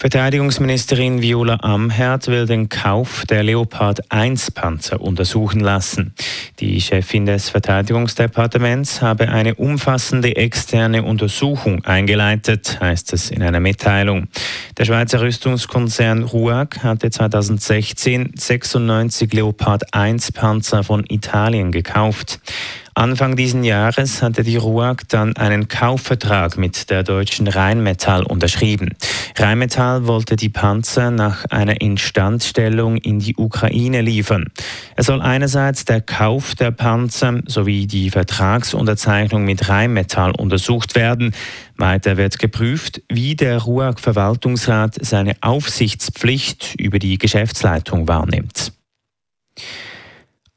[0.00, 6.14] Verteidigungsministerin Viola Amherd will den Kauf der Leopard 1 Panzer untersuchen lassen.
[6.58, 14.28] Die Chefin des Verteidigungsdepartements habe eine umfassende externe Untersuchung eingeleitet, heißt es in einer Mitteilung.
[14.78, 22.40] Der Schweizer Rüstungskonzern RUAG hatte 2016 96 Leopard 1 Panzer von Italien gekauft.
[22.94, 28.96] Anfang diesen Jahres hatte die RUAG dann einen Kaufvertrag mit der deutschen Rheinmetall unterschrieben.
[29.36, 34.46] Rheinmetall wollte die Panzer nach einer Instandstellung in die Ukraine liefern.
[34.96, 41.34] Es soll einerseits der Kauf der Panzer sowie die Vertragsunterzeichnung mit Rheinmetall untersucht werden.
[41.76, 48.72] Weiter wird geprüft, wie der RUAG-Verwaltungsrat seine Aufsichtspflicht über die Geschäftsleitung wahrnimmt.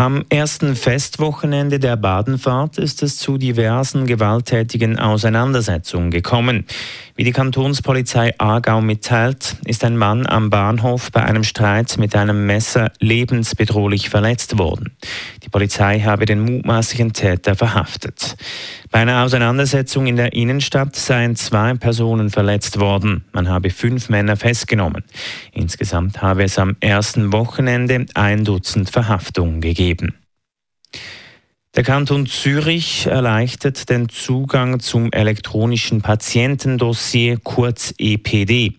[0.00, 6.66] Am ersten Festwochenende der Badenfahrt ist es zu diversen gewalttätigen Auseinandersetzungen gekommen.
[7.16, 12.46] Wie die Kantonspolizei Aargau mitteilt, ist ein Mann am Bahnhof bei einem Streit mit einem
[12.46, 14.92] Messer lebensbedrohlich verletzt worden.
[15.42, 18.36] Die Polizei habe den mutmaßlichen Täter verhaftet.
[18.92, 23.24] Bei einer Auseinandersetzung in der Innenstadt seien zwei Personen verletzt worden.
[23.32, 25.02] Man habe fünf Männer festgenommen.
[25.52, 29.87] Insgesamt habe es am ersten Wochenende ein Dutzend Verhaftungen gegeben.
[31.78, 38.72] Der Kanton Zürich erleichtert den Zugang zum elektronischen Patientendossier kurz EPD.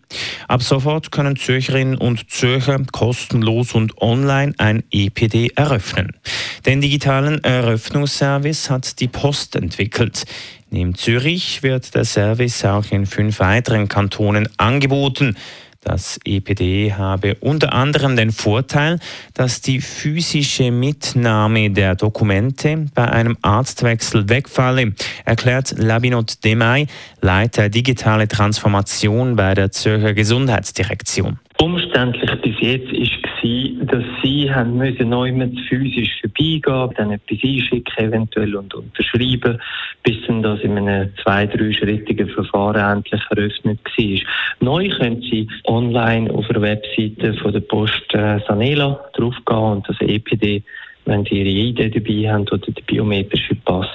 [0.50, 6.18] Ab sofort können Zürcherinnen und Zürcher kostenlos und online ein EPD eröffnen.
[6.66, 10.26] Den digitalen Eröffnungsservice hat die Post entwickelt.
[10.70, 15.38] Neben Zürich wird der Service auch in fünf weiteren Kantonen angeboten.
[15.82, 19.00] Das EPD habe unter anderem den Vorteil,
[19.34, 24.94] dass die physische Mitnahme der Dokumente bei einem Arztwechsel wegfalle,
[25.24, 26.88] erklärt Labinot Demay,
[27.22, 31.40] Leiter digitale Transformation bei der Zürcher Gesundheitsdirektion.
[31.62, 35.30] Umständlich bis jetzt war, dass sie haben müssen neu
[35.68, 39.60] physisch vorbeigehen, dann etwas einschicken eventuell und unterschreiben,
[40.04, 44.20] bis dann das in einem zwei-, dreischrittigen Verfahren endlich eröffnet war.
[44.62, 50.00] Neu können sie online auf der Webseite von der Post äh, Sanela draufgehen und das
[50.00, 50.64] EPD,
[51.06, 53.88] wenn sie ihre ID dabei haben oder den biometrischen Pass,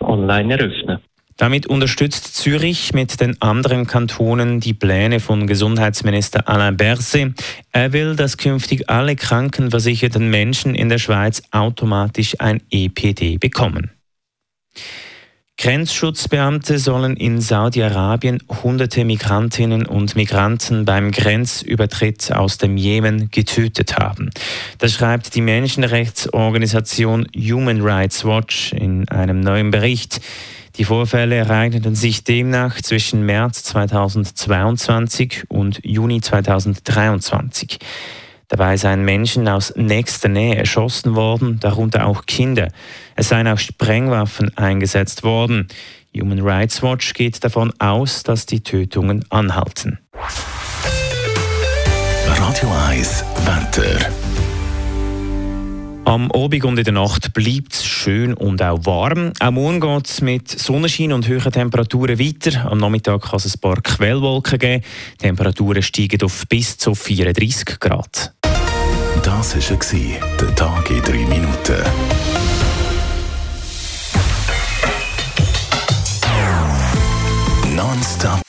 [0.00, 0.98] online eröffnen.
[1.42, 7.32] Damit unterstützt Zürich mit den anderen Kantonen die Pläne von Gesundheitsminister Alain Berset.
[7.72, 13.90] Er will, dass künftig alle krankenversicherten Menschen in der Schweiz automatisch ein EPD bekommen.
[15.58, 24.30] Grenzschutzbeamte sollen in Saudi-Arabien hunderte Migrantinnen und Migranten beim Grenzübertritt aus dem Jemen getötet haben.
[24.78, 30.20] Das schreibt die Menschenrechtsorganisation Human Rights Watch in einem neuen Bericht.
[30.76, 37.78] Die Vorfälle ereigneten sich demnach zwischen März 2022 und Juni 2023.
[38.48, 42.68] Dabei seien Menschen aus nächster Nähe erschossen worden, darunter auch Kinder.
[43.16, 45.68] Es seien auch Sprengwaffen eingesetzt worden.
[46.14, 49.98] Human Rights Watch geht davon aus, dass die Tötungen anhalten.
[52.26, 54.21] Radio 1 Wetter.
[56.12, 59.32] Am Abend und in der Nacht bleibt es schön und auch warm.
[59.40, 62.70] Auch morgen geht es mit Sonnenschein und hohen Temperaturen weiter.
[62.70, 64.84] Am Nachmittag kann es ein paar Quellwolken geben.
[65.14, 68.34] Die Temperaturen steigen auf bis zu 34 Grad.
[69.22, 71.82] Das war der Tag in drei Minuten.
[77.74, 78.42] Nonstop.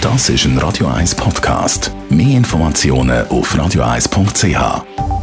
[0.00, 1.92] Das ist ein Radio 1 Podcast.
[2.10, 5.17] Mehr Informationen auf radio1.ch.